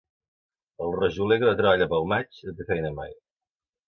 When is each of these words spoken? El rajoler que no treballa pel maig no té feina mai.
El 0.85 0.95
rajoler 0.95 1.37
que 1.43 1.47
no 1.49 1.53
treballa 1.59 1.87
pel 1.91 2.07
maig 2.13 2.39
no 2.47 2.55
té 2.63 2.67
feina 2.71 2.91
mai. 3.01 3.13